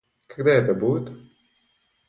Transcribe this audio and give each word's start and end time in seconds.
Когда 0.25 0.55
это 0.55 0.73
будет? 0.73 1.11